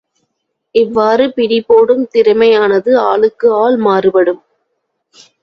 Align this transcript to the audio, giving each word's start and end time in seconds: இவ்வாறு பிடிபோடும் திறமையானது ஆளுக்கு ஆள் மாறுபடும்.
இவ்வாறு 0.75 1.25
பிடிபோடும் 1.27 2.07
திறமையானது 2.13 2.97
ஆளுக்கு 3.03 3.53
ஆள் 3.53 3.77
மாறுபடும். 3.77 4.41